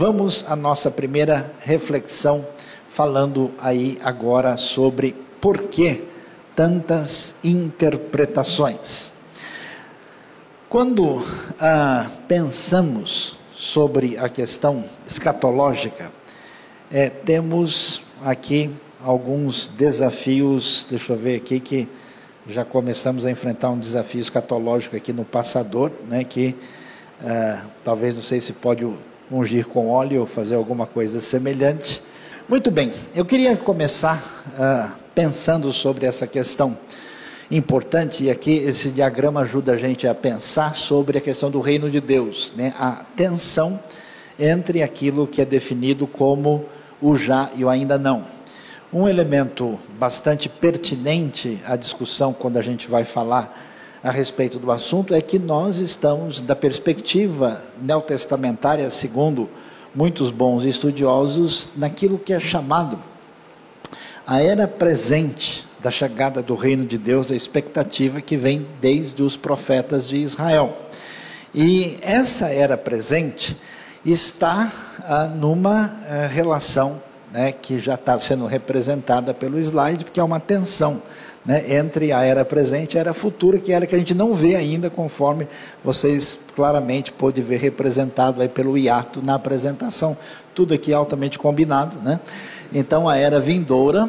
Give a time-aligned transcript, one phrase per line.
[0.00, 2.46] vamos à nossa primeira reflexão,
[2.88, 6.02] falando aí agora sobre por que
[6.56, 9.12] tantas interpretações.
[10.70, 11.22] Quando
[11.60, 16.10] ah, pensamos sobre a questão escatológica,
[16.90, 18.70] é, temos aqui
[19.02, 21.86] alguns desafios, deixa eu ver aqui que
[22.46, 26.56] já começamos a enfrentar um desafio escatológico aqui no passador, né, que
[27.20, 28.82] uh, talvez não sei se pode
[29.30, 32.02] ungir com óleo ou fazer alguma coisa semelhante.
[32.48, 36.76] Muito bem, eu queria começar uh, pensando sobre essa questão
[37.50, 41.90] importante, e aqui esse diagrama ajuda a gente a pensar sobre a questão do reino
[41.90, 43.80] de Deus, né, a tensão
[44.38, 46.64] entre aquilo que é definido como
[47.00, 48.26] o já e o ainda não.
[48.92, 53.69] Um elemento bastante pertinente à discussão quando a gente vai falar
[54.02, 59.48] a respeito do assunto é que nós estamos, da perspectiva neotestamentária, segundo
[59.94, 63.02] muitos bons estudiosos, naquilo que é chamado
[64.26, 69.36] a era presente da chegada do reino de Deus, a expectativa que vem desde os
[69.36, 70.76] profetas de Israel.
[71.52, 73.56] E essa era presente
[74.04, 74.70] está
[75.00, 80.38] ah, numa ah, relação né, que já está sendo representada pelo slide, porque é uma
[80.38, 81.02] tensão
[81.44, 84.34] né, entre a era presente e a era futura, que era que a gente não
[84.34, 85.48] vê ainda, conforme
[85.82, 90.16] vocês claramente pôde ver representado aí pelo hiato na apresentação.
[90.54, 91.96] Tudo aqui altamente combinado.
[92.02, 92.20] Né?
[92.72, 94.08] Então, a era vindoura,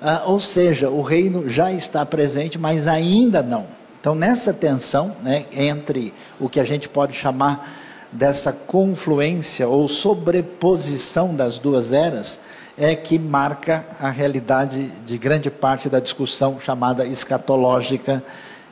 [0.00, 3.66] ah, ou seja, o reino já está presente, mas ainda não.
[4.00, 7.68] Então, nessa tensão né, entre o que a gente pode chamar
[8.12, 12.38] dessa confluência ou sobreposição das duas eras,
[12.78, 18.22] é que marca a realidade de grande parte da discussão chamada escatológica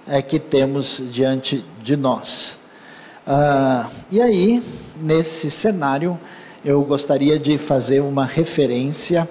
[0.06, 2.60] é, que temos diante de nós.
[3.26, 4.62] Ah, e aí,
[5.00, 6.16] nesse cenário,
[6.64, 9.28] eu gostaria de fazer uma referência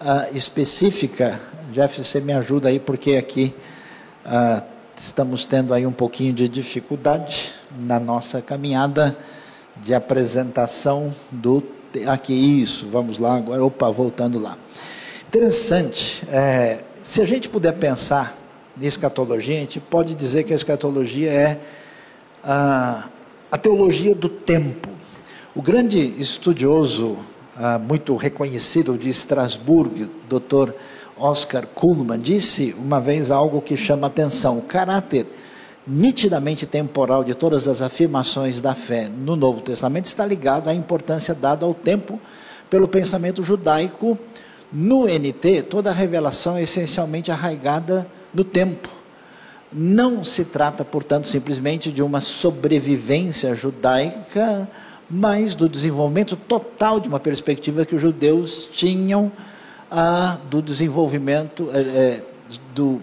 [0.00, 1.40] ah, específica.
[1.70, 3.54] Jeff, você me ajuda aí, porque aqui
[4.24, 4.64] ah,
[4.96, 9.16] estamos tendo aí um pouquinho de dificuldade na nossa caminhada
[9.76, 11.62] de apresentação do
[12.06, 13.64] Aqui, isso, vamos lá agora.
[13.64, 14.56] Opa, voltando lá.
[15.28, 18.36] Interessante, é, se a gente puder pensar
[18.80, 21.60] em escatologia, a gente pode dizer que a escatologia é
[22.42, 23.08] a,
[23.50, 24.88] a teologia do tempo.
[25.54, 27.18] O grande estudioso,
[27.56, 30.72] ah, muito reconhecido de Estrasburgo, Dr.
[31.18, 35.26] Oscar Kuhlmann, disse uma vez algo que chama atenção: o caráter
[35.86, 41.34] nitidamente temporal de todas as afirmações da fé no Novo Testamento está ligado à importância
[41.34, 42.20] dada ao tempo
[42.70, 44.18] pelo pensamento judaico.
[44.72, 48.88] No NT, toda a revelação é essencialmente arraigada no tempo.
[49.72, 54.68] Não se trata, portanto, simplesmente de uma sobrevivência judaica,
[55.10, 59.32] mas do desenvolvimento total de uma perspectiva que os judeus tinham
[59.90, 62.22] ah, do desenvolvimento é, é,
[62.74, 63.02] do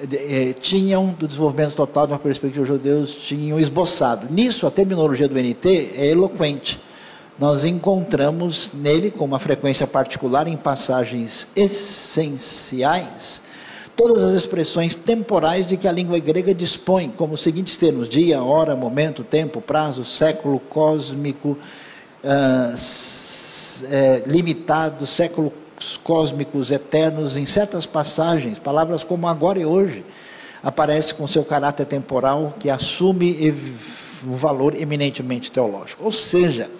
[0.00, 4.26] é, tinham, do desenvolvimento total de uma perspectiva judeus, tinham esboçado.
[4.30, 6.80] Nisso, a terminologia do NT é eloquente.
[7.38, 13.40] Nós encontramos nele, com uma frequência particular, em passagens essenciais,
[13.96, 18.42] todas as expressões temporais de que a língua grega dispõe, como os seguintes termos: dia,
[18.42, 21.58] hora, momento, tempo, prazo, século cósmico,
[22.22, 22.74] uh,
[23.90, 25.52] é, limitado, século
[26.02, 30.04] cósmicos eternos em certas passagens, palavras como agora e hoje,
[30.62, 33.52] aparece com seu caráter temporal que assume
[34.24, 36.04] um valor eminentemente teológico.
[36.04, 36.70] Ou seja,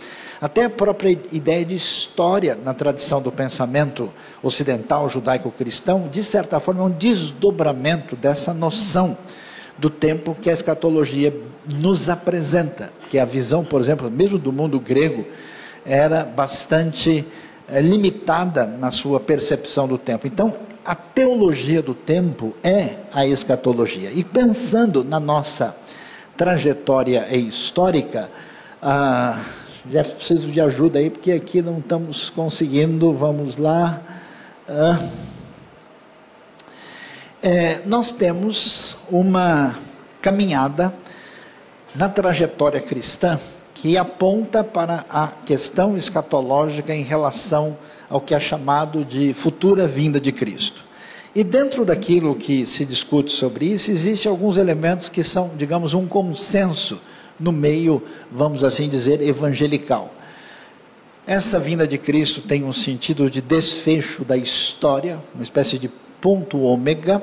[0.41, 4.13] até a própria ideia de história na tradição do pensamento
[4.43, 9.17] ocidental judaico-cristão, de certa forma, é um desdobramento dessa noção
[9.79, 11.35] do tempo que a escatologia
[11.75, 15.27] nos apresenta, que a visão, por exemplo, mesmo do mundo grego,
[15.85, 17.27] era bastante
[17.69, 20.27] é, limitada na sua percepção do tempo.
[20.27, 20.55] Então,
[20.85, 24.11] a teologia do tempo é a escatologia.
[24.13, 25.75] E pensando na nossa
[26.37, 28.29] trajetória histórica,
[28.83, 29.41] ah,
[29.91, 34.03] já preciso de ajuda aí, porque aqui não estamos conseguindo, vamos lá.
[34.69, 35.09] Ah,
[37.43, 39.75] é, nós temos uma
[40.21, 40.93] caminhada
[41.95, 43.39] na trajetória cristã
[43.85, 47.77] que aponta para a questão escatológica em relação
[48.09, 50.87] ao que é chamado de futura vinda de Cristo.
[51.35, 56.07] E dentro daquilo que se discute sobre isso, existem alguns elementos que são, digamos, um
[56.07, 56.99] consenso
[57.39, 58.03] no meio,
[58.33, 60.15] vamos assim dizer, evangelical.
[61.27, 65.91] Essa vinda de Cristo tem um sentido de desfecho da história, uma espécie de
[66.23, 67.23] ponto ômega,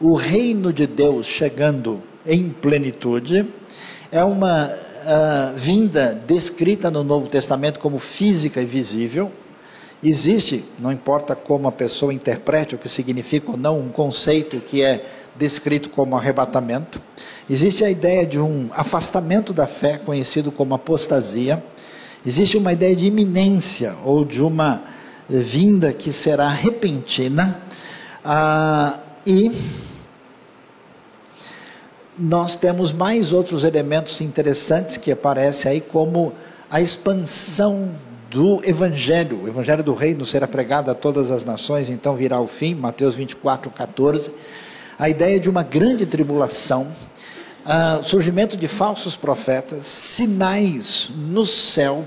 [0.00, 3.46] o reino de Deus chegando em plenitude,
[4.10, 4.68] é uma
[5.02, 9.30] uh, vinda descrita no Novo Testamento como física e visível.
[10.02, 14.82] Existe, não importa como a pessoa interprete o que significa ou não, um conceito que
[14.82, 15.04] é
[15.36, 17.00] descrito como arrebatamento.
[17.48, 21.62] Existe a ideia de um afastamento da fé, conhecido como apostasia.
[22.26, 24.82] Existe uma ideia de iminência ou de uma
[25.28, 27.60] vinda que será repentina.
[28.24, 29.50] Ah, e
[32.18, 36.32] nós temos mais outros elementos interessantes que aparecem aí, como
[36.70, 37.90] a expansão
[38.30, 39.42] do Evangelho.
[39.42, 43.14] O Evangelho do Reino será pregado a todas as nações, então virá o fim, Mateus
[43.14, 44.32] 24, 14.
[44.98, 46.88] A ideia de uma grande tribulação,
[47.64, 52.04] uh, surgimento de falsos profetas, sinais no céu,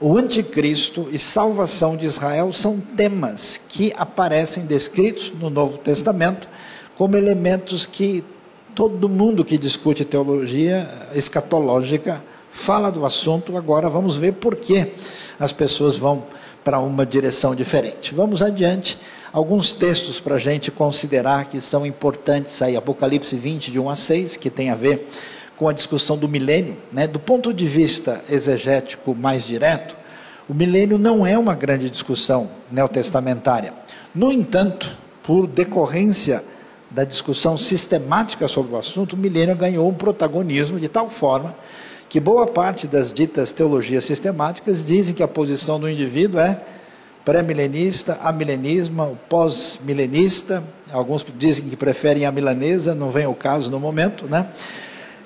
[0.00, 6.48] o anticristo e salvação de Israel são temas que aparecem descritos no Novo Testamento
[6.96, 8.24] como elementos que
[8.74, 13.56] todo mundo que discute teologia escatológica fala do assunto.
[13.56, 14.92] Agora vamos ver por que
[15.38, 16.24] as pessoas vão
[16.64, 18.14] para uma direção diferente.
[18.14, 18.98] Vamos adiante.
[19.32, 22.76] Alguns textos para a gente considerar que são importantes aí.
[22.76, 25.08] Apocalipse 20, de 1 a 6, que tem a ver
[25.56, 26.76] com a discussão do milênio.
[26.92, 27.06] Né?
[27.06, 29.96] Do ponto de vista exegético mais direto,
[30.48, 33.72] o milênio não é uma grande discussão neotestamentária.
[34.14, 36.44] No entanto, por decorrência
[36.94, 41.54] da discussão sistemática sobre o assunto, o milênio ganhou um protagonismo de tal forma
[42.08, 46.60] que boa parte das ditas teologias sistemáticas dizem que a posição do indivíduo é
[47.24, 50.62] pré-milenista, amilenismo, pós-milenista,
[50.92, 54.48] alguns dizem que preferem a milanesa, não vem o caso no momento, né?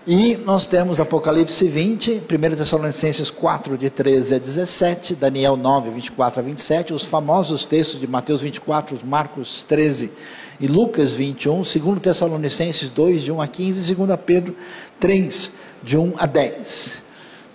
[0.06, 6.38] E nós temos Apocalipse 20, 1 Tessalonicenses 4, de 13 a 17, Daniel 9, 24
[6.38, 10.12] a 27, os famosos textos de Mateus 24, Marcos 13
[10.60, 14.56] e Lucas 21, 2 Tessalonicenses 2, de 1 a 15, 2 Pedro
[14.98, 17.02] 3, de 1 a 10.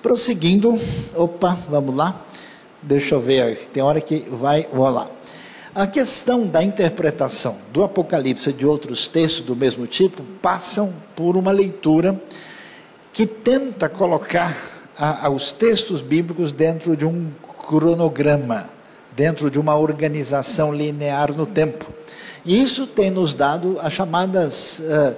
[0.01, 0.79] Prosseguindo,
[1.15, 2.25] opa, vamos lá,
[2.81, 5.09] deixa eu ver, tem hora que vai rolar.
[5.73, 11.37] A questão da interpretação do Apocalipse e de outros textos do mesmo tipo passam por
[11.37, 12.21] uma leitura
[13.13, 14.57] que tenta colocar
[14.97, 17.31] a, a, os textos bíblicos dentro de um
[17.67, 18.69] cronograma,
[19.15, 21.85] dentro de uma organização linear no tempo.
[22.45, 25.15] Isso tem nos dado as chamadas uh,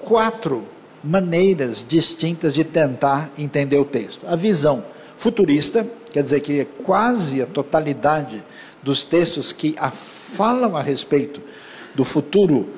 [0.00, 0.66] quatro
[1.02, 4.26] maneiras distintas de tentar entender o texto.
[4.28, 4.84] A visão
[5.16, 8.44] futurista, quer dizer que é quase a totalidade
[8.82, 11.40] dos textos que a falam a respeito
[11.94, 12.68] do futuro,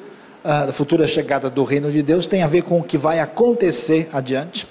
[0.44, 3.18] uh, da futura chegada do reino de Deus, tem a ver com o que vai
[3.18, 4.66] acontecer adiante.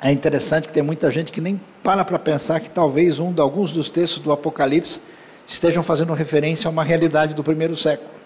[0.00, 3.72] É interessante que tem muita gente que nem para para pensar que talvez um, alguns
[3.72, 5.00] dos textos do Apocalipse
[5.44, 8.17] estejam fazendo referência a uma realidade do primeiro século.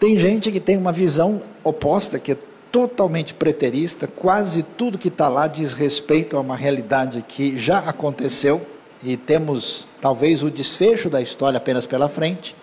[0.00, 2.36] Tem gente que tem uma visão oposta, que é
[2.70, 8.64] totalmente preterista, quase tudo que está lá diz respeito a uma realidade que já aconteceu
[9.02, 12.54] e temos talvez o desfecho da história apenas pela frente.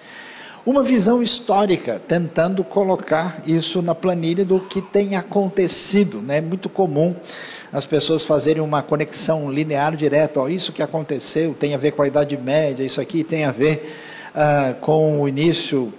[0.66, 6.22] Uma visão histórica, tentando colocar isso na planilha do que tem acontecido.
[6.22, 6.38] Né?
[6.38, 7.16] É muito comum
[7.72, 10.40] as pessoas fazerem uma conexão linear direta.
[10.40, 13.52] Ó, isso que aconteceu tem a ver com a Idade Média, isso aqui tem a
[13.52, 13.94] ver
[14.34, 15.94] uh, com o início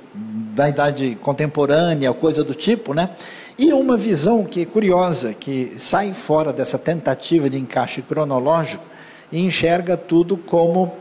[0.54, 3.10] da idade contemporânea, coisa do tipo, né?
[3.58, 8.84] E uma visão que é curiosa, que sai fora dessa tentativa de encaixe cronológico
[9.32, 10.94] e enxerga tudo como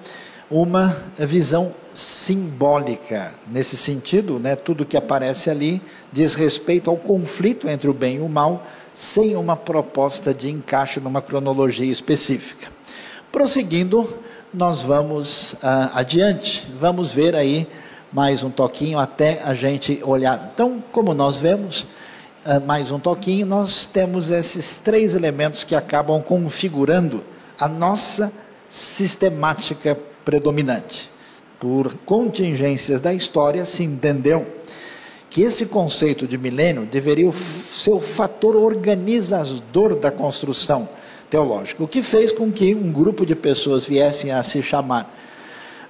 [0.49, 3.33] uma visão simbólica.
[3.47, 8.21] Nesse sentido, né, tudo que aparece ali diz respeito ao conflito entre o bem e
[8.21, 12.67] o mal, sem uma proposta de encaixe numa cronologia específica.
[13.31, 14.07] Prosseguindo,
[14.53, 17.67] nós vamos uh, adiante, vamos ver aí
[18.15, 20.49] mais um toquinho até a gente olhar.
[20.53, 21.85] Então, como nós vemos,
[22.45, 27.25] uh, mais um toquinho, nós temos esses três elementos que acabam configurando
[27.59, 28.31] a nossa
[28.69, 31.09] sistemática predominante.
[31.59, 34.47] Por contingências da história, se entendeu
[35.29, 40.87] que esse conceito de milênio deveria ser o fator organizador da construção
[41.29, 45.13] teológica, o que fez com que um grupo de pessoas viessem a se chamar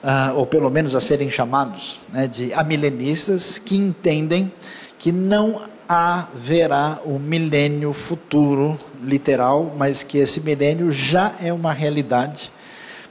[0.05, 4.51] uh, ou pelo menos a serem chamados né, de amilenistas, que entendem
[4.99, 11.73] que não haverá o um milênio futuro literal, mas que esse milênio já é uma
[11.73, 12.51] realidade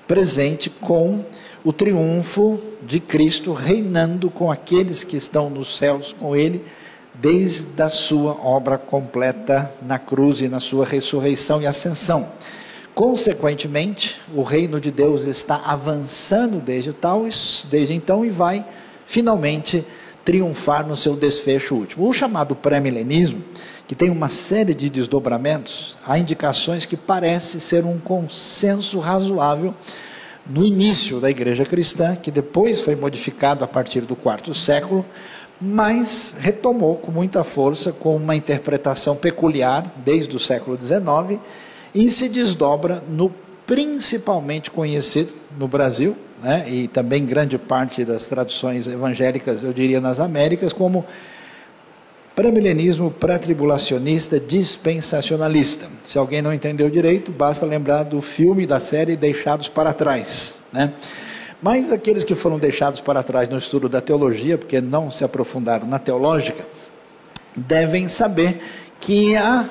[0.07, 1.25] presente com
[1.65, 6.65] o triunfo de Cristo reinando com aqueles que estão nos céus com ele
[7.15, 12.29] desde a sua obra completa na cruz e na sua ressurreição e ascensão.
[12.95, 17.23] Consequentemente, o reino de Deus está avançando desde, tal,
[17.69, 18.65] desde então e vai
[19.05, 19.85] finalmente
[20.25, 22.09] triunfar no seu desfecho último.
[22.09, 23.43] O chamado pré-milenismo,
[23.89, 29.75] que tem uma série de desdobramentos, há indicações que parece ser um consenso razoável
[30.47, 35.05] no início da igreja cristã, que depois foi modificado a partir do quarto século,
[35.61, 41.41] mas retomou com muita força, com uma interpretação peculiar desde o século XIX,
[41.95, 43.33] e se desdobra no
[43.67, 50.21] principalmente conhecido no Brasil, né, e também grande parte das traduções evangélicas, eu diria nas
[50.21, 51.05] Américas, como
[52.35, 55.87] Pré-milenismo, pré-tribulacionista, dispensacionalista.
[56.03, 60.63] Se alguém não entendeu direito, basta lembrar do filme da série Deixados para Trás.
[60.73, 60.93] Né?
[61.63, 65.87] Mas aqueles que foram deixados para trás no estudo da teologia, porque não se aprofundaram
[65.87, 66.67] na teológica,
[67.55, 68.61] devem saber
[68.99, 69.65] que há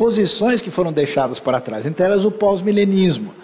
[0.00, 3.34] posições que foram deixadas para trás, entre elas o pós-milenismo,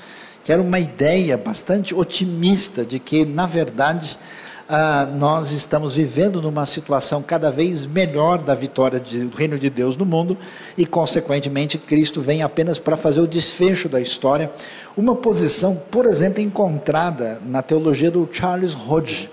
[0.43, 4.19] que era uma ideia bastante otimista de que, na verdade,
[4.67, 9.69] ah, nós estamos vivendo numa situação cada vez melhor da vitória de, do reino de
[9.69, 10.35] Deus no mundo
[10.79, 14.51] e, consequentemente, Cristo vem apenas para fazer o desfecho da história.
[14.97, 19.29] Uma posição, por exemplo, encontrada na teologia do Charles Hodge,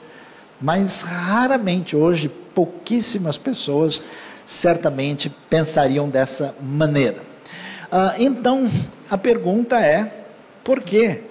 [0.59, 4.03] mas raramente hoje, pouquíssimas pessoas
[4.45, 7.17] certamente pensariam dessa maneira.
[7.91, 8.69] Ah, então,
[9.09, 10.25] a pergunta é:
[10.63, 11.21] por que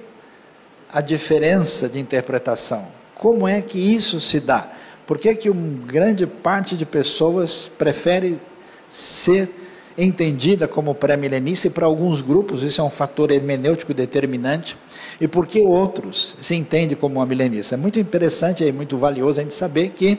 [0.92, 2.86] a diferença de interpretação?
[3.14, 4.70] Como é que isso se dá?
[5.06, 8.38] Por que, que uma grande parte de pessoas prefere
[8.88, 9.50] ser
[9.96, 14.76] entendida como pré-milenista e para alguns grupos isso é um fator hermenêutico determinante
[15.20, 17.74] e por que outros se entendem como uma milenista?
[17.74, 20.18] É muito interessante e muito valioso a gente saber que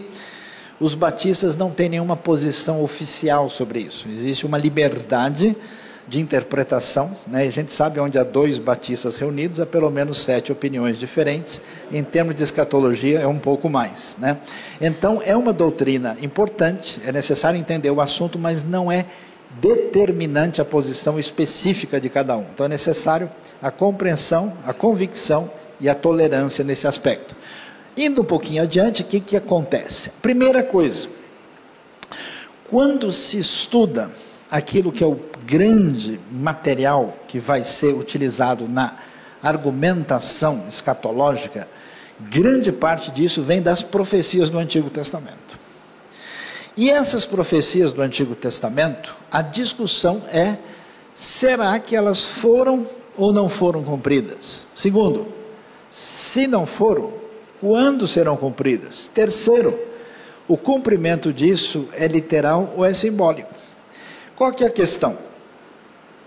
[0.80, 4.08] os batistas não têm nenhuma posição oficial sobre isso.
[4.08, 5.56] Existe uma liberdade
[6.08, 7.16] de interpretação.
[7.28, 7.44] Né?
[7.44, 11.62] A gente sabe onde há dois batistas reunidos, há pelo menos sete opiniões diferentes.
[11.92, 14.18] Em termos de escatologia, é um pouco mais.
[14.20, 14.38] Né?
[14.82, 19.06] Então, é uma doutrina importante, é necessário entender o assunto, mas não é
[19.62, 22.46] determinante a posição específica de cada um.
[22.54, 23.30] Então, é necessário
[23.62, 25.50] a compreensão, a convicção
[25.80, 27.36] e a tolerância nesse aspecto.
[27.96, 30.10] Indo um pouquinho adiante, o que, que acontece?
[30.22, 31.10] Primeira coisa,
[32.70, 34.12] quando se estuda
[34.50, 38.96] aquilo que é o grande material que vai ser utilizado na
[39.42, 41.70] argumentação escatológica,
[42.20, 45.60] grande parte disso vem das profecias do Antigo Testamento.
[46.76, 50.58] E essas profecias do Antigo Testamento, a discussão é:
[51.14, 54.66] será que elas foram ou não foram cumpridas?
[54.74, 55.28] Segundo,
[55.92, 57.23] se não foram,
[57.64, 59.08] quando serão cumpridas?
[59.08, 59.80] Terceiro,
[60.50, 63.54] o cumprimento disso é literal ou é simbólico?
[64.36, 65.18] Qual que é a questão?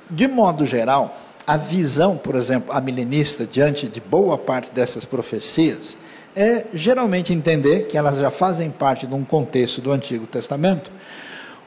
[0.08, 1.14] De modo geral,
[1.46, 5.98] a visão, por exemplo, a milenista diante de boa parte dessas profecias
[6.34, 10.90] é geralmente entender que elas já fazem parte de um contexto do Antigo Testamento,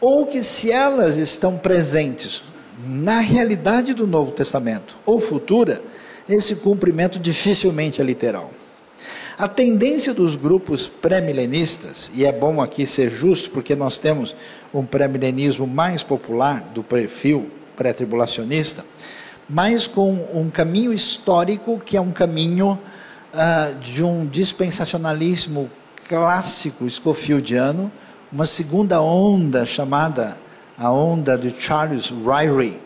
[0.01, 2.43] ou que se elas estão presentes
[2.87, 5.79] na realidade do Novo Testamento ou futura,
[6.27, 8.51] esse cumprimento dificilmente é literal.
[9.39, 14.35] A tendência dos grupos pré-milenistas, e é bom aqui ser justo, porque nós temos
[14.73, 18.83] um pré-milenismo mais popular, do perfil pré-tribulacionista,
[19.49, 22.77] mas com um caminho histórico que é um caminho
[23.33, 25.71] uh, de um dispensacionalismo
[26.09, 27.89] clássico escofieldiano,
[28.29, 30.37] uma segunda onda chamada
[30.77, 32.81] a onda de Charles Ryrie,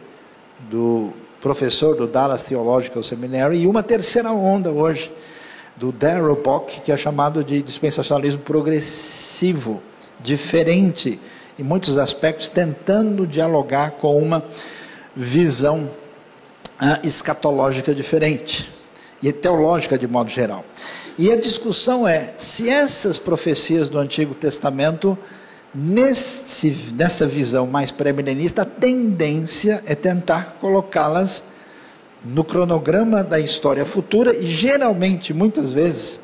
[0.70, 5.12] do professor do Dallas Theological Seminary, e uma terceira onda hoje,
[5.76, 9.82] do Darrell Bock, que é chamado de dispensacionalismo progressivo,
[10.22, 11.20] diferente
[11.58, 14.44] em muitos aspectos, tentando dialogar com uma
[15.16, 15.90] visão
[16.80, 18.72] ah, escatológica diferente
[19.22, 20.66] e teológica de modo geral.
[21.18, 25.18] E a discussão é se essas profecias do Antigo Testamento,
[25.74, 31.44] nesse, nessa visão mais pré-milenista, a tendência é tentar colocá-las
[32.24, 36.22] no cronograma da história futura e geralmente, muitas vezes,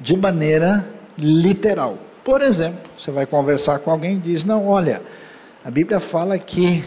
[0.00, 0.86] de maneira
[1.18, 1.98] literal.
[2.24, 5.02] Por exemplo, você vai conversar com alguém e diz: Não, olha,
[5.64, 6.84] a Bíblia fala que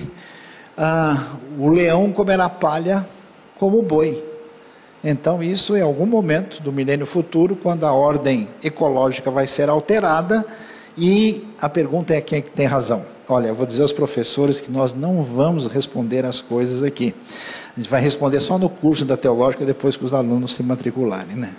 [0.78, 3.08] ah, o leão comerá palha
[3.58, 4.26] como boi.
[5.04, 10.46] Então, isso em algum momento do milênio futuro, quando a ordem ecológica vai ser alterada,
[10.98, 13.06] e a pergunta é quem é que tem razão.
[13.28, 17.16] Olha, eu vou dizer aos professores que nós não vamos responder as coisas aqui.
[17.80, 21.38] A gente vai responder só no curso da teológica depois que os alunos se matricularem,
[21.38, 21.56] né?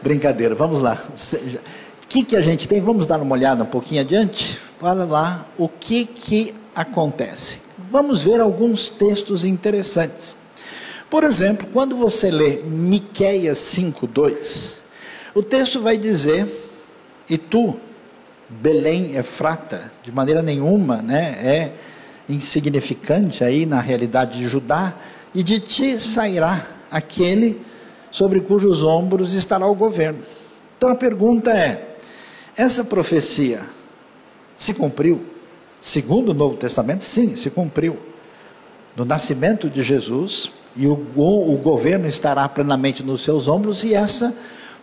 [0.00, 1.02] Brincadeira, vamos lá.
[2.00, 2.80] O que, que a gente tem?
[2.80, 4.60] Vamos dar uma olhada um pouquinho adiante?
[4.80, 7.58] Olha lá o que, que acontece.
[7.90, 10.36] Vamos ver alguns textos interessantes.
[11.10, 14.78] Por exemplo, quando você lê Miqueias 5:2,
[15.34, 16.46] o texto vai dizer:
[17.28, 17.74] "E tu,
[18.48, 21.72] Belém Efrata, de maneira nenhuma, né, é
[22.28, 24.94] insignificante aí na realidade de Judá,
[25.34, 27.60] e de ti sairá aquele
[28.10, 30.20] sobre cujos ombros estará o governo.
[30.76, 31.96] Então a pergunta é:
[32.56, 33.62] essa profecia
[34.56, 35.20] se cumpriu?
[35.80, 37.98] Segundo o Novo Testamento, sim, se cumpriu.
[38.96, 44.34] No nascimento de Jesus, e o, o governo estará plenamente nos seus ombros, e essa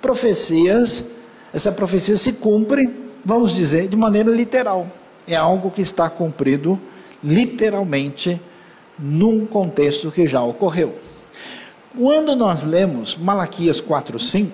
[0.01, 1.11] profecias,
[1.53, 2.89] essa profecia se cumpre,
[3.23, 4.87] vamos dizer, de maneira literal.
[5.27, 6.79] É algo que está cumprido
[7.23, 8.41] literalmente
[9.01, 10.95] num contexto que já ocorreu.
[11.97, 14.51] Quando nós lemos Malaquias 4:5,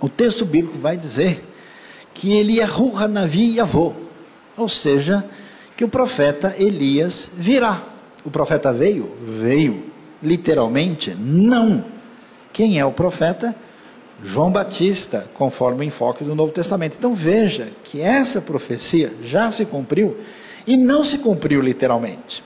[0.00, 1.44] o texto bíblico vai dizer
[2.14, 3.92] que é Ruha Navi Yavô,
[4.56, 5.24] ou seja,
[5.76, 7.82] que o profeta Elias virá.
[8.24, 9.16] O profeta veio?
[9.22, 9.84] Veio.
[10.22, 11.14] Literalmente?
[11.14, 11.84] Não.
[12.52, 13.54] Quem é o profeta?
[14.22, 16.96] João Batista, conforme o enfoque do Novo Testamento.
[16.98, 20.16] Então veja que essa profecia já se cumpriu
[20.66, 22.42] e não se cumpriu literalmente.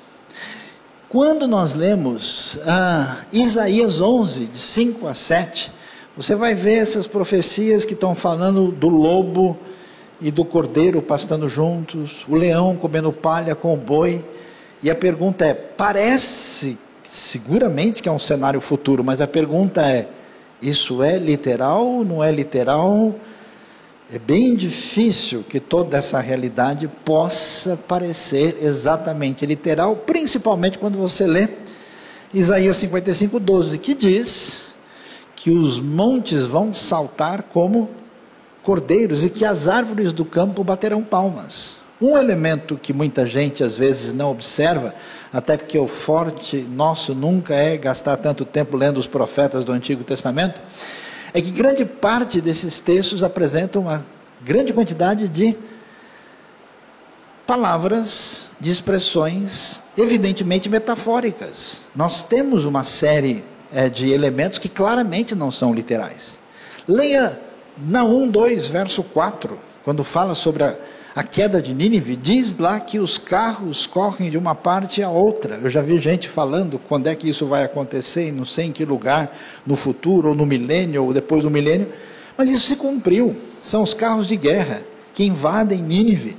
[1.12, 5.70] Quando nós lemos ah, Isaías 11, de 5 a 7,
[6.16, 9.58] você vai ver essas profecias que estão falando do lobo
[10.22, 14.24] e do cordeiro pastando juntos, o leão comendo palha com o boi.
[14.82, 20.08] E a pergunta é: parece seguramente que é um cenário futuro, mas a pergunta é:
[20.62, 22.02] isso é literal?
[22.02, 23.14] Não é literal?
[24.10, 31.48] É bem difícil que toda essa realidade possa parecer exatamente literal, principalmente quando você lê
[32.34, 34.72] Isaías 55, 12, que diz
[35.36, 37.90] que os montes vão saltar como
[38.62, 41.76] cordeiros e que as árvores do campo baterão palmas.
[42.00, 44.94] Um elemento que muita gente às vezes não observa,
[45.32, 50.04] até porque o forte nosso nunca é gastar tanto tempo lendo os profetas do Antigo
[50.04, 50.60] Testamento,
[51.34, 54.04] é que grande parte desses textos apresentam uma
[54.42, 55.56] grande quantidade de
[57.46, 61.82] palavras, de expressões, evidentemente metafóricas.
[61.94, 66.38] Nós temos uma série é, de elementos que claramente não são literais.
[66.86, 67.40] Leia
[67.76, 70.76] Naum 2, verso 4, quando fala sobre a,
[71.14, 75.56] a queda de Nínive, diz lá que os carros correm de uma parte à outra.
[75.62, 78.84] Eu já vi gente falando quando é que isso vai acontecer, não sei em que
[78.84, 81.92] lugar, no futuro, ou no milênio, ou depois do milênio,
[82.36, 83.36] mas isso se cumpriu.
[83.62, 86.38] São os carros de guerra que invadem Nínive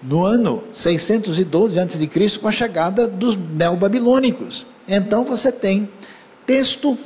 [0.00, 4.66] no ano 612 a.C., com a chegada dos neobabilônicos.
[4.86, 5.88] Então você tem
[6.46, 6.96] texto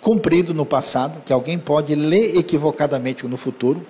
[0.00, 3.84] cumprido no passado, que alguém pode ler equivocadamente no futuro.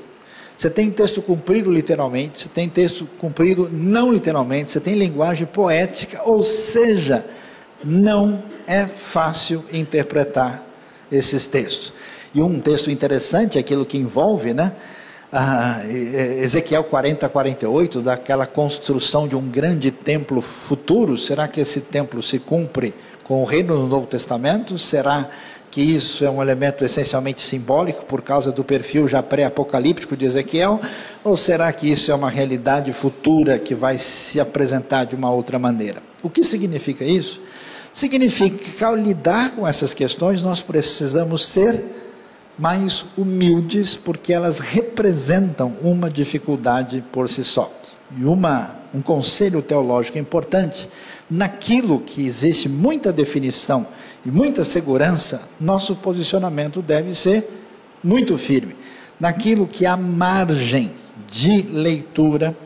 [0.59, 6.21] Você tem texto cumprido literalmente, você tem texto cumprido não literalmente, você tem linguagem poética,
[6.25, 7.25] ou seja,
[7.85, 10.67] não é fácil interpretar
[11.13, 11.93] esses textos.
[12.35, 14.73] E um texto interessante, aquilo que envolve, né?
[15.31, 21.17] Ah, Ezequiel 40, 48, daquela construção de um grande templo futuro.
[21.17, 22.93] Será que esse templo se cumpre
[23.23, 24.77] com o reino do Novo Testamento?
[24.77, 25.31] Será
[25.71, 30.81] que isso é um elemento essencialmente simbólico por causa do perfil já pré-apocalíptico de Ezequiel?
[31.23, 35.59] Ou será que isso é uma realidade futura que vai se apresentar de uma outra
[35.59, 36.03] maneira?
[36.23, 37.43] O que significa isso?
[37.93, 41.85] Significa que ao lidar com essas questões nós precisamos ser
[42.59, 47.73] mais humildes porque elas representam uma dificuldade por si só.
[48.17, 50.89] E uma, um conselho teológico importante,
[51.31, 53.87] naquilo que existe muita definição
[54.25, 57.49] e muita segurança, nosso posicionamento deve ser
[58.03, 58.75] muito firme.
[59.21, 60.93] Naquilo que há margem
[61.31, 62.57] de leitura,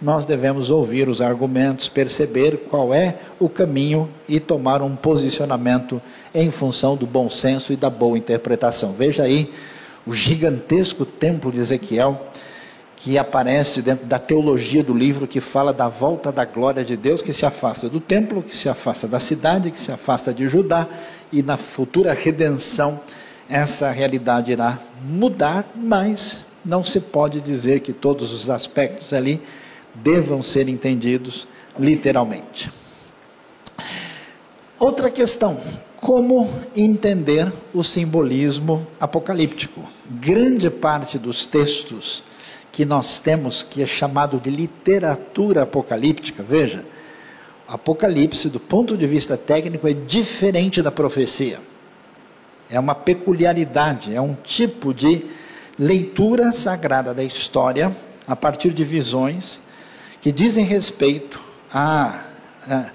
[0.00, 6.02] nós devemos ouvir os argumentos, perceber qual é o caminho e tomar um posicionamento
[6.34, 8.92] em função do bom senso e da boa interpretação.
[8.92, 9.52] Veja aí
[10.04, 12.20] o gigantesco templo de Ezequiel
[13.02, 17.20] que aparece dentro da teologia do livro que fala da volta da glória de Deus,
[17.20, 20.86] que se afasta do templo, que se afasta da cidade, que se afasta de Judá,
[21.32, 23.00] e na futura redenção
[23.48, 29.42] essa realidade irá mudar, mas não se pode dizer que todos os aspectos ali
[29.92, 32.70] devam ser entendidos literalmente.
[34.78, 35.60] Outra questão:
[35.96, 39.82] como entender o simbolismo apocalíptico?
[40.08, 42.22] Grande parte dos textos
[42.72, 46.84] que nós temos, que é chamado de literatura apocalíptica, veja,
[47.72, 51.58] Apocalipse, do ponto de vista técnico, é diferente da profecia.
[52.68, 55.24] É uma peculiaridade, é um tipo de
[55.78, 57.94] leitura sagrada da história
[58.26, 59.62] a partir de visões
[60.20, 61.40] que dizem respeito
[61.72, 62.24] à,
[62.68, 62.90] à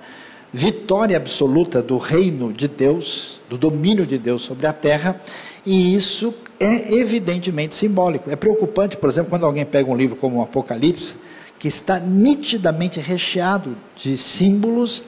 [0.54, 5.20] vitória absoluta do reino de Deus, do domínio de Deus sobre a terra,
[5.66, 8.30] e isso é evidentemente simbólico.
[8.30, 11.16] É preocupante, por exemplo, quando alguém pega um livro como o Apocalipse,
[11.60, 15.04] que está nitidamente recheado de símbolos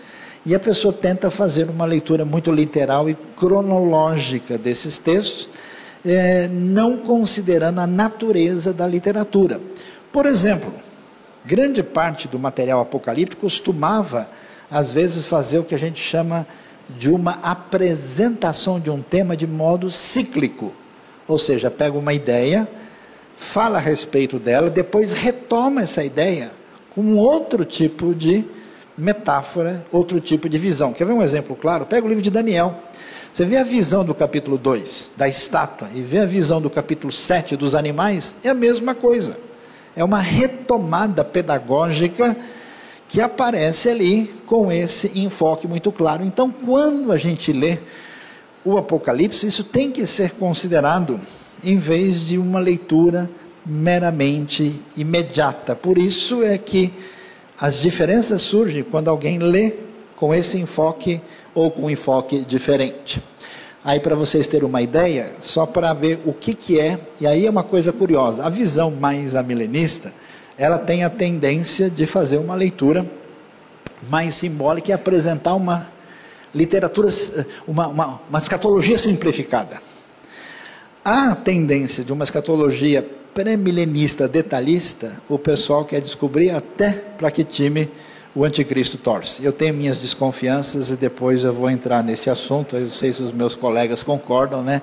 [0.45, 5.49] e a pessoa tenta fazer uma leitura muito literal e cronológica desses textos,
[6.05, 9.59] é, não considerando a natureza da literatura.
[10.11, 10.73] Por exemplo,
[11.45, 14.29] grande parte do material apocalíptico costumava,
[14.71, 16.47] às vezes, fazer o que a gente chama
[16.97, 20.73] de uma apresentação de um tema de modo cíclico.
[21.29, 22.67] Ou seja, pega uma ideia,
[23.35, 26.51] fala a respeito dela, depois retoma essa ideia
[26.89, 28.43] com outro tipo de
[28.97, 30.91] metáfora, outro tipo de visão.
[30.91, 31.85] Quer ver um exemplo claro?
[31.85, 32.83] Pega o livro de Daniel.
[33.31, 37.13] Você vê a visão do capítulo 2, da estátua, e vê a visão do capítulo
[37.13, 39.37] 7 dos animais, é a mesma coisa.
[39.95, 42.35] É uma retomada pedagógica
[43.07, 46.23] que aparece ali com esse enfoque muito claro.
[46.25, 47.77] Então, quando a gente lê
[48.63, 51.19] o Apocalipse, isso tem que ser considerado
[51.63, 53.29] em vez de uma leitura
[53.65, 55.75] meramente imediata.
[55.75, 56.93] Por isso é que
[57.59, 59.73] as diferenças surgem quando alguém lê
[60.15, 61.21] com esse enfoque
[61.53, 63.21] ou com um enfoque diferente.
[63.83, 67.45] Aí, para vocês terem uma ideia, só para ver o que, que é, e aí
[67.45, 70.13] é uma coisa curiosa: a visão mais amilenista,
[70.57, 73.09] ela tem a tendência de fazer uma leitura
[74.09, 75.87] mais simbólica e apresentar uma
[76.53, 77.09] literatura,
[77.67, 79.81] uma, uma, uma escatologia simplificada.
[81.03, 87.89] A tendência de uma escatologia pré-milenista detalhista, o pessoal quer descobrir até para que time
[88.35, 89.43] o anticristo torce.
[89.43, 93.31] Eu tenho minhas desconfianças e depois eu vou entrar nesse assunto, eu sei se os
[93.31, 94.81] meus colegas concordam, né?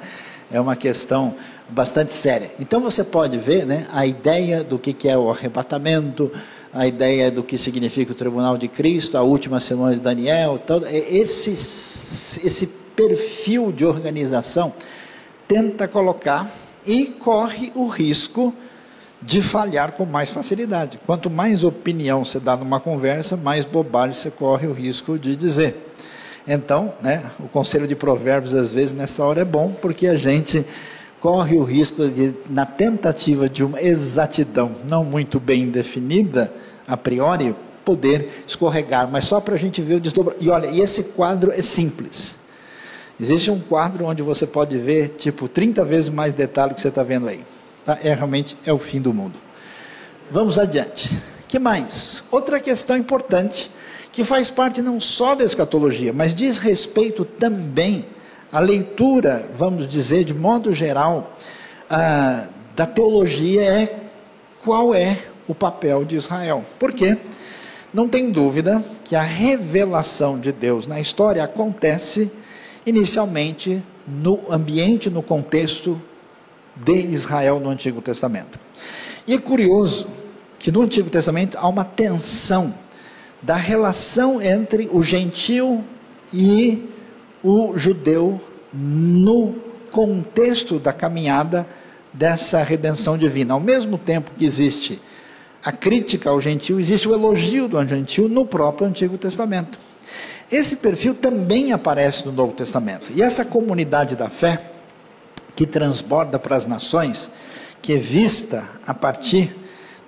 [0.50, 1.34] É uma questão
[1.68, 2.50] bastante séria.
[2.60, 6.30] Então você pode ver né, a ideia do que é o arrebatamento,
[6.76, 10.86] a ideia do que significa o tribunal de Cristo, a última semana de Daniel, todo,
[10.86, 14.72] é esse, esse perfil de organização
[15.48, 16.50] tenta colocar
[16.86, 18.52] e corre o risco
[19.22, 21.00] de falhar com mais facilidade.
[21.06, 25.74] Quanto mais opinião você dá numa conversa, mais bobagem você corre o risco de dizer.
[26.46, 30.64] Então, né, o conselho de provérbios às vezes nessa hora é bom, porque a gente
[31.20, 36.52] corre o risco de, na tentativa de uma exatidão não muito bem definida,
[36.86, 40.44] a priori, poder escorregar, mas só para a gente ver o desdobramento.
[40.44, 42.36] E olha, e esse quadro é simples.
[43.18, 47.02] Existe um quadro onde você pode ver, tipo, 30 vezes mais detalhe que você está
[47.02, 47.44] vendo aí.
[47.84, 47.98] Tá?
[48.02, 49.34] É, realmente é o fim do mundo.
[50.30, 51.16] Vamos adiante.
[51.48, 52.24] que mais?
[52.30, 53.70] Outra questão importante,
[54.12, 58.04] que faz parte não só da escatologia, mas diz respeito também
[58.50, 61.36] à leitura, vamos dizer, de modo geral,
[61.90, 64.00] ah, da teologia, é
[64.64, 66.64] qual é o papel de Israel.
[66.78, 67.16] Por quê?
[67.92, 72.30] Não tem dúvida que a revelação de Deus na história acontece
[72.84, 76.00] inicialmente no ambiente, no contexto
[76.76, 78.58] de Israel no Antigo Testamento.
[79.26, 80.08] E é curioso
[80.58, 82.74] que no Antigo Testamento há uma tensão
[83.42, 85.84] da relação entre o gentil
[86.32, 86.88] e
[87.46, 88.40] o judeu
[88.72, 89.54] no
[89.92, 91.64] contexto da caminhada
[92.12, 93.54] dessa redenção divina.
[93.54, 95.00] Ao mesmo tempo que existe
[95.64, 99.78] a crítica ao gentil, existe o elogio do gentil no próprio Antigo Testamento.
[100.50, 103.10] Esse perfil também aparece no Novo Testamento.
[103.14, 104.60] E essa comunidade da fé,
[105.54, 107.30] que transborda para as nações,
[107.80, 109.54] que é vista a partir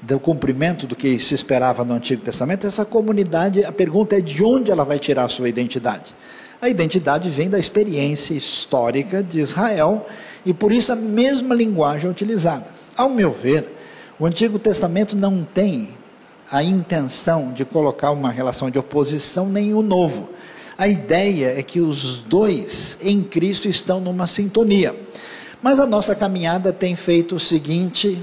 [0.03, 4.43] do cumprimento do que se esperava no Antigo Testamento, essa comunidade, a pergunta é de
[4.45, 6.15] onde ela vai tirar a sua identidade?
[6.61, 10.07] A identidade vem da experiência histórica de Israel
[10.45, 12.67] e por isso a mesma linguagem é utilizada.
[12.97, 13.77] Ao meu ver,
[14.19, 15.91] o Antigo Testamento não tem
[16.51, 20.31] a intenção de colocar uma relação de oposição nem o novo.
[20.77, 24.99] A ideia é que os dois em Cristo estão numa sintonia.
[25.63, 28.21] Mas a nossa caminhada tem feito o seguinte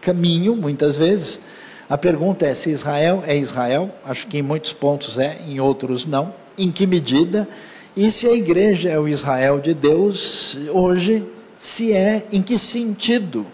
[0.00, 1.40] caminho, muitas vezes.
[1.88, 6.06] A pergunta é se Israel é Israel, acho que em muitos pontos é, em outros
[6.06, 6.32] não.
[6.58, 7.48] Em que medida?
[7.96, 13.46] E se a igreja é o Israel de Deus hoje, se é, em que sentido?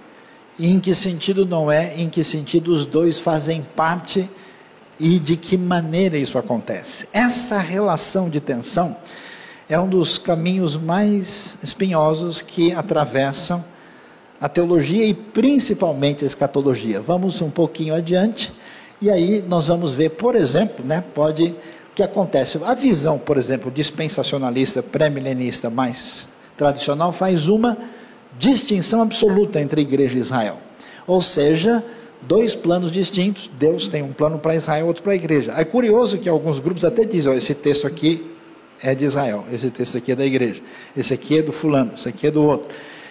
[0.58, 2.00] E em que sentido não é?
[2.00, 4.28] Em que sentido os dois fazem parte
[4.98, 7.08] e de que maneira isso acontece?
[7.12, 8.96] Essa relação de tensão
[9.68, 13.64] é um dos caminhos mais espinhosos que atravessam
[14.40, 17.00] a teologia e principalmente a escatologia.
[17.00, 18.52] Vamos um pouquinho adiante
[19.00, 21.54] e aí nós vamos ver, por exemplo, né, pode
[21.94, 22.58] que acontece.
[22.64, 27.76] A visão, por exemplo, dispensacionalista, pré-milenista mais tradicional faz uma
[28.38, 30.58] distinção absoluta entre igreja e Israel.
[31.06, 31.84] Ou seja,
[32.22, 33.50] dois planos distintos.
[33.58, 35.52] Deus tem um plano para Israel, outro para a igreja.
[35.56, 38.30] É curioso que alguns grupos até dizem: esse texto aqui
[38.82, 40.60] é de Israel, esse texto aqui é da igreja,
[40.96, 42.68] esse aqui é do fulano, esse aqui é do outro.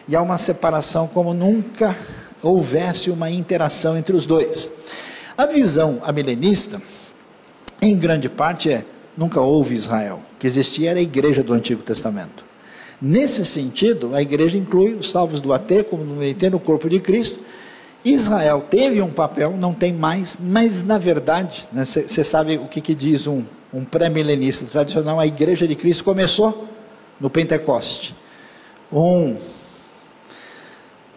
[0.08, 1.96] E há uma separação como nunca
[2.42, 4.70] houvesse uma interação entre os dois.
[5.38, 6.82] A visão amilenista,
[7.88, 8.86] em grande parte, é
[9.18, 10.22] nunca houve Israel.
[10.36, 12.44] O que existia era a igreja do Antigo Testamento.
[13.02, 17.40] Nesse sentido, a igreja inclui os salvos do AT, como entendo o corpo de Cristo.
[18.06, 22.82] Israel teve um papel, não tem mais, mas na verdade, você né, sabe o que,
[22.82, 23.44] que diz um,
[23.74, 25.20] um pré-milenista tradicional?
[25.20, 26.68] A igreja de Cristo começou
[27.20, 28.16] no Pentecoste.
[28.92, 29.38] Um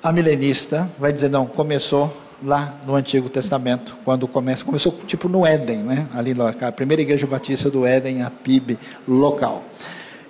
[0.02, 2.12] amilenista vai dizer, não, começou
[2.44, 6.06] lá no Antigo Testamento, quando começa, começou tipo no Éden, né?
[6.14, 9.64] Ali a primeira igreja batista do Éden, a PIB local.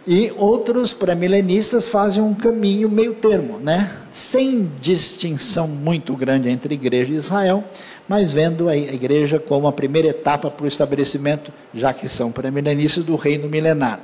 [0.07, 3.91] E outros pré-milenistas fazem um caminho meio termo, né?
[4.11, 7.65] Sem distinção muito grande entre igreja e Israel,
[8.09, 13.05] mas vendo a igreja como a primeira etapa para o estabelecimento, já que são pré-milenistas,
[13.05, 14.01] do reino milenar.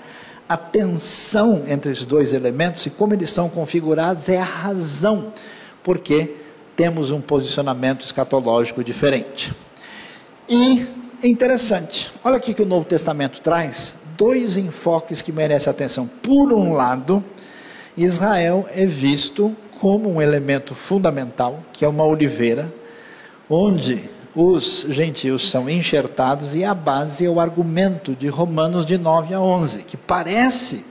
[0.48, 5.32] A tensão entre esses dois elementos e como eles são configurados é a razão
[5.82, 6.36] porque
[6.76, 9.52] temos um posicionamento escatológico diferente.
[10.48, 10.86] E
[11.22, 16.06] é interessante, olha aqui que o Novo Testamento traz dois enfoques que merecem atenção.
[16.06, 17.24] Por um lado,
[17.96, 22.72] Israel é visto como um elemento fundamental, que é uma oliveira,
[23.48, 29.34] onde os gentios são enxertados e a base é o argumento de Romanos de 9
[29.34, 30.86] a 11, que parece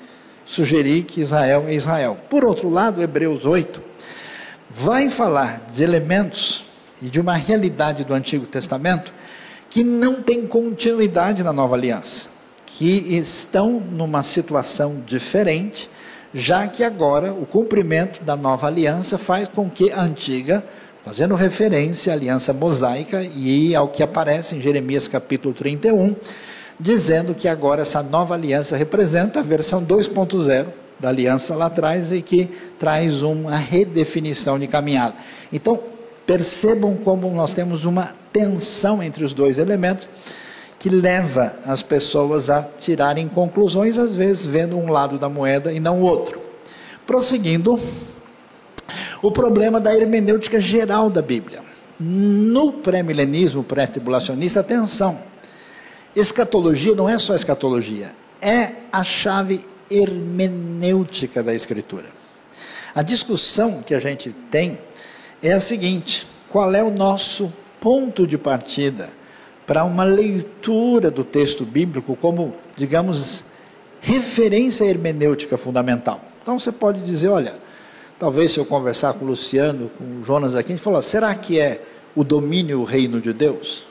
[0.45, 2.17] sugerir que Israel é Israel.
[2.29, 3.81] Por outro lado, Hebreus 8
[4.73, 6.63] vai falar de elementos
[7.01, 9.11] e de uma realidade do Antigo Testamento
[9.69, 12.29] que não tem continuidade na nova aliança,
[12.65, 15.89] que estão numa situação diferente,
[16.33, 20.63] já que agora o cumprimento da nova aliança faz com que a antiga,
[21.03, 26.15] fazendo referência à aliança mosaica e ao que aparece em Jeremias capítulo 31,
[26.79, 32.21] dizendo que agora essa nova aliança representa a versão 2.0 da aliança lá atrás e
[32.21, 35.15] que traz uma redefinição de caminhada.
[35.51, 35.79] Então,
[36.25, 40.07] percebam como nós temos uma tensão entre os dois elementos
[40.79, 45.79] que leva as pessoas a tirarem conclusões, às vezes vendo um lado da moeda e
[45.79, 46.41] não o outro.
[47.05, 47.79] Prosseguindo,
[49.21, 51.61] o problema da hermenêutica geral da Bíblia.
[51.99, 55.19] No pré-milenismo, pré-tribulacionista, atenção,
[56.15, 62.07] escatologia não é só escatologia, é a chave hermenêutica da Escritura.
[62.95, 64.79] A discussão que a gente tem
[65.43, 69.11] é a seguinte: qual é o nosso ponto de partida
[69.65, 73.45] para uma leitura do texto bíblico como, digamos,
[74.01, 76.21] referência hermenêutica fundamental?
[76.41, 77.55] Então você pode dizer, olha,
[78.19, 81.33] talvez se eu conversar com o Luciano, com o Jonas aqui, a gente falou, será
[81.35, 81.81] que é
[82.15, 83.85] o domínio o reino de Deus?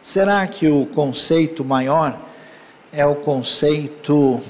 [0.00, 2.18] Será que o conceito maior
[2.92, 4.40] é o conceito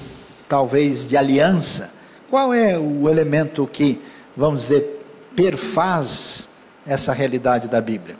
[0.49, 1.93] talvez de aliança,
[2.27, 4.01] qual é o elemento que,
[4.35, 6.49] vamos dizer, perfaz
[6.85, 8.17] essa realidade da Bíblia?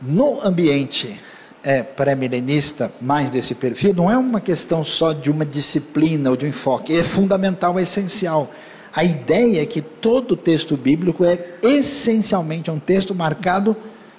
[0.00, 1.20] No ambiente
[1.62, 6.46] é, pré-milenista, mais desse perfil, não é uma questão só de uma disciplina ou de
[6.46, 8.50] um enfoque, é fundamental, é essencial.
[8.94, 13.76] A ideia é que todo texto bíblico é essencialmente um texto marcado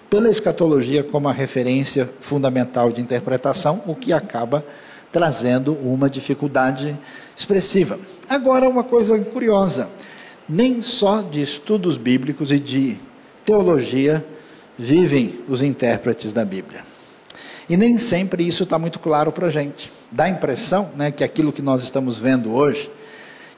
[0.09, 4.63] pela escatologia como a referência fundamental de interpretação, o que acaba
[5.15, 6.99] trazendo uma dificuldade
[7.34, 7.97] expressiva.
[8.28, 9.89] Agora, uma coisa curiosa:
[10.47, 12.99] nem só de estudos bíblicos e de
[13.45, 14.25] teologia
[14.78, 16.84] vivem os intérpretes da Bíblia.
[17.69, 19.89] E nem sempre isso está muito claro para a gente.
[20.12, 22.91] Dá a impressão né, que aquilo que nós estamos vendo hoje,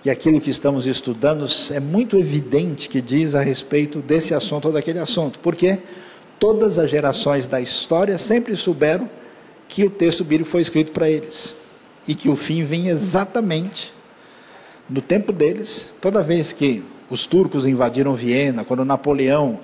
[0.04, 4.72] que aquilo que estamos estudando, é muito evidente que diz a respeito desse assunto ou
[4.72, 5.40] daquele assunto.
[5.40, 5.80] Porque
[6.38, 9.10] todas as gerações da história sempre souberam
[9.68, 11.58] que o texto bíblico foi escrito para eles
[12.08, 13.94] e que o fim vinha exatamente
[14.90, 15.94] no tempo deles.
[16.00, 19.60] Toda vez que os turcos invadiram Viena, quando Napoleão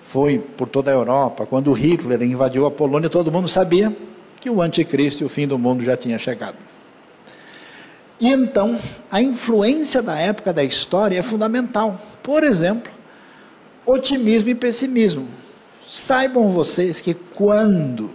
[0.00, 3.94] foi por toda a Europa, quando Hitler invadiu a Polônia, todo mundo sabia
[4.40, 6.56] que o anticristo e o fim do mundo já tinha chegado.
[8.20, 8.78] E então,
[9.10, 12.00] a influência da época da história é fundamental.
[12.22, 12.90] Por exemplo,
[13.86, 15.28] otimismo e pessimismo.
[15.86, 18.10] Saibam vocês que quando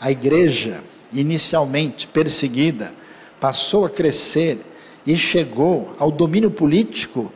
[0.00, 0.82] a igreja,
[1.12, 2.94] inicialmente perseguida,
[3.38, 4.58] passou a crescer
[5.06, 7.30] e chegou ao domínio político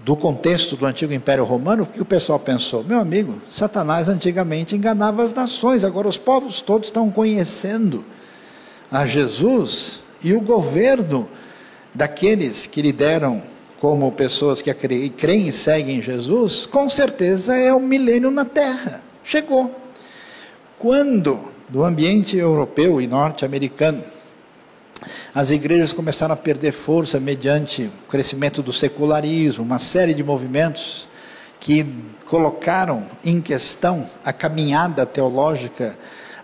[0.00, 2.82] do contexto do antigo Império Romano, o que o pessoal pensou?
[2.82, 8.04] Meu amigo, Satanás antigamente enganava as nações, agora os povos todos estão conhecendo
[8.90, 11.28] a Jesus e o governo
[11.94, 13.42] daqueles que lhe deram
[13.78, 19.02] como pessoas que creem e seguem Jesus, com certeza é o milênio na Terra.
[19.24, 19.74] Chegou.
[20.78, 24.04] Quando do ambiente europeu e norte-americano.
[25.34, 31.08] As igrejas começaram a perder força mediante o crescimento do secularismo, uma série de movimentos
[31.58, 31.86] que
[32.26, 35.96] colocaram em questão a caminhada teológica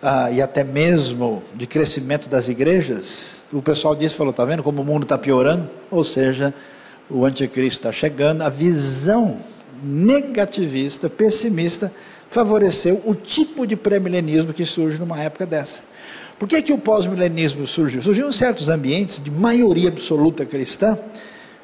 [0.03, 4.81] ah, e até mesmo de crescimento das igrejas, o pessoal disse, falou, está vendo como
[4.81, 5.69] o mundo está piorando?
[5.91, 6.55] Ou seja,
[7.11, 9.41] o anticristo está chegando, a visão
[9.83, 11.93] negativista, pessimista,
[12.29, 15.83] favoreceu o tipo de pré-milenismo que surge numa época dessa.
[16.38, 18.01] Por que, que o pós-milenismo surgiu?
[18.01, 20.97] Surgiu em certos ambientes de maioria absoluta cristã,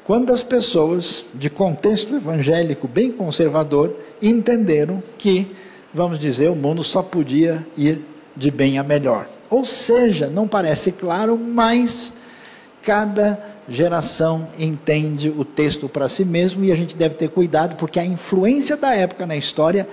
[0.03, 5.47] quando as pessoas de contexto evangélico bem conservador entenderam que,
[5.93, 8.01] vamos dizer, o mundo só podia ir
[8.35, 9.29] de bem a melhor.
[9.49, 12.15] Ou seja, não parece claro, mas
[12.83, 17.99] cada geração entende o texto para si mesmo e a gente deve ter cuidado porque
[17.99, 19.87] a influência da época na história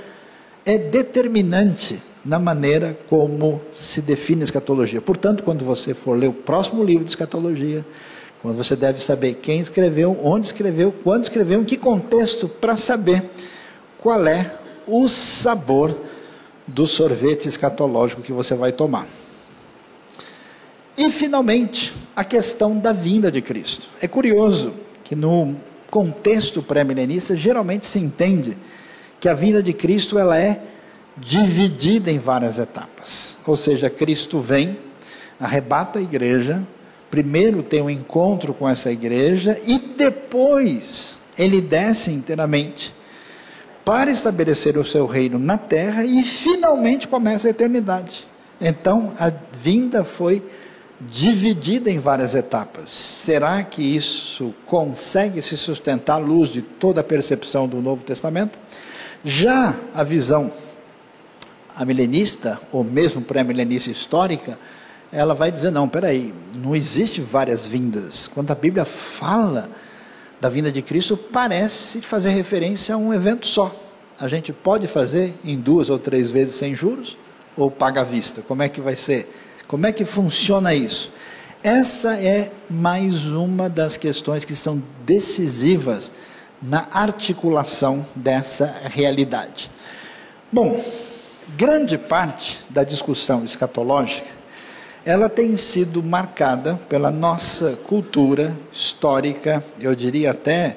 [0.64, 5.00] é determinante na maneira como se define a escatologia.
[5.00, 7.84] Portanto, quando você for ler o próximo livro de escatologia,
[8.40, 13.24] quando você deve saber quem escreveu, onde escreveu, quando escreveu, em que contexto, para saber
[13.98, 14.52] qual é
[14.86, 15.96] o sabor
[16.66, 19.06] do sorvete escatológico que você vai tomar.
[20.96, 23.88] E, finalmente, a questão da vinda de Cristo.
[24.00, 25.56] É curioso que no
[25.90, 28.56] contexto pré-milenista, geralmente se entende
[29.22, 30.60] que a vinda de Cristo ela é
[31.16, 33.38] dividida em várias etapas.
[33.46, 34.76] Ou seja, Cristo vem,
[35.38, 36.66] arrebata a igreja,
[37.08, 42.92] primeiro tem um encontro com essa igreja e depois ele desce inteiramente
[43.84, 48.26] para estabelecer o seu reino na terra e finalmente começa a eternidade.
[48.60, 50.44] Então, a vinda foi
[51.00, 52.90] dividida em várias etapas.
[52.90, 58.58] Será que isso consegue se sustentar à luz de toda a percepção do Novo Testamento?
[59.24, 60.52] Já a visão
[61.76, 64.58] a milenista, ou mesmo pré-milenista histórica,
[65.10, 68.28] ela vai dizer: não, peraí, não existe várias vindas.
[68.28, 69.70] Quando a Bíblia fala
[70.40, 73.74] da vinda de Cristo, parece fazer referência a um evento só.
[74.18, 77.16] A gente pode fazer em duas ou três vezes sem juros,
[77.56, 78.42] ou paga à vista?
[78.42, 79.32] Como é que vai ser?
[79.66, 81.12] Como é que funciona isso?
[81.62, 86.10] Essa é mais uma das questões que são decisivas
[86.62, 89.70] na articulação dessa realidade.
[90.52, 90.84] Bom,
[91.56, 94.28] grande parte da discussão escatológica,
[95.04, 100.76] ela tem sido marcada pela nossa cultura histórica, eu diria até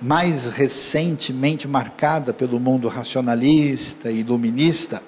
[0.00, 5.02] mais recentemente marcada pelo mundo racionalista e iluminista,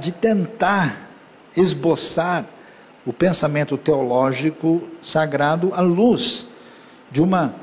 [0.00, 1.10] de tentar
[1.56, 2.44] esboçar
[3.04, 6.46] o pensamento teológico sagrado à luz
[7.10, 7.54] de uma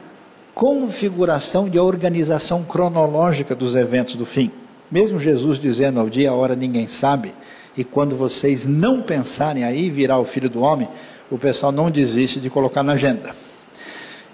[0.60, 4.52] configuração de organização cronológica dos eventos do fim.
[4.92, 7.34] Mesmo Jesus dizendo ao dia, a hora ninguém sabe,
[7.78, 10.90] e quando vocês não pensarem aí, virá o filho do homem,
[11.32, 13.34] o pessoal não desiste de colocar na agenda.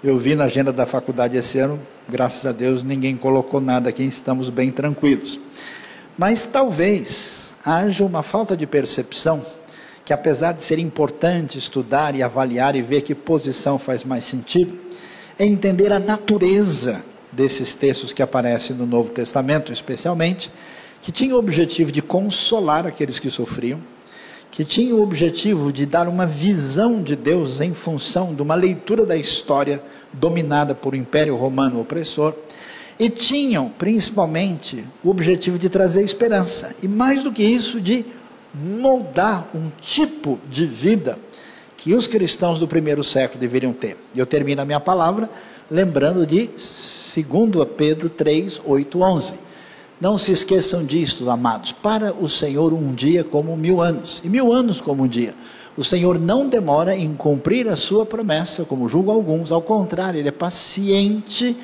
[0.02, 4.02] Eu vi na agenda da faculdade esse ano, graças a Deus ninguém colocou nada aqui,
[4.02, 5.38] estamos bem tranquilos.
[6.18, 9.46] Mas talvez haja uma falta de percepção
[10.04, 14.85] que apesar de ser importante estudar e avaliar e ver que posição faz mais sentido,
[15.38, 20.50] é entender a natureza desses textos que aparecem no Novo Testamento, especialmente,
[21.02, 23.80] que tinha o objetivo de consolar aqueles que sofriam,
[24.50, 29.04] que tinha o objetivo de dar uma visão de Deus em função de uma leitura
[29.04, 32.34] da história dominada por o Império Romano opressor,
[32.98, 38.06] e tinham principalmente o objetivo de trazer esperança, e mais do que isso, de
[38.54, 41.18] moldar um tipo de vida
[41.86, 43.96] que os cristãos do primeiro século deveriam ter.
[44.12, 45.30] Eu termino a minha palavra
[45.70, 46.56] lembrando de 2
[47.76, 49.34] Pedro 3, 8, 11.
[50.00, 51.70] Não se esqueçam disto, amados.
[51.70, 55.32] Para o Senhor, um dia como mil anos, e mil anos como um dia.
[55.76, 60.30] O Senhor não demora em cumprir a sua promessa, como julgam alguns, ao contrário, Ele
[60.30, 61.56] é paciente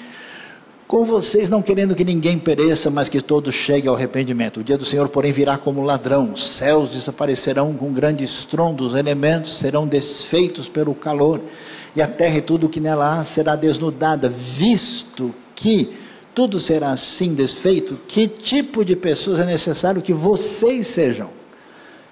[0.93, 4.61] com vocês, não querendo que ninguém pereça, mas que todos cheguem ao arrependimento.
[4.61, 8.95] O dia do Senhor, porém, virá como ladrão, os céus desaparecerão com grande estrondo, os
[8.95, 11.41] elementos serão desfeitos pelo calor,
[11.97, 15.95] e a terra e tudo o que nela há será desnudada, visto que
[16.35, 21.31] tudo será assim desfeito, que tipo de pessoas é necessário que vocês sejam?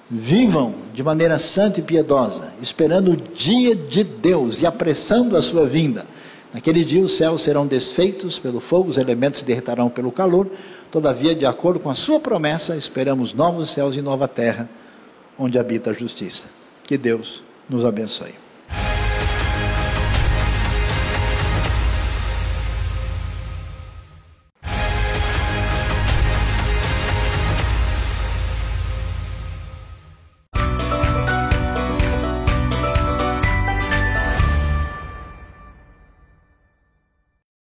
[0.08, 5.66] Vivam de maneira santa e piedosa, esperando o dia de Deus e apressando a sua
[5.66, 6.06] vinda
[6.52, 10.48] Naquele dia os céus serão desfeitos pelo fogo, os elementos se derretarão pelo calor.
[10.90, 14.68] Todavia, de acordo com a sua promessa, esperamos novos céus e nova terra,
[15.38, 16.48] onde habita a justiça.
[16.82, 18.39] Que Deus nos abençoe.